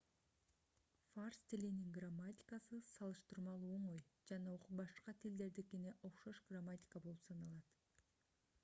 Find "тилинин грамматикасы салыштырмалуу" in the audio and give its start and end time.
1.51-3.69